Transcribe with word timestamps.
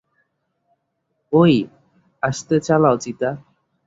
ওই, 1.33 1.53
আসতে 2.23 2.55
চালাও, 2.59 2.95
চিতা। 2.97 3.29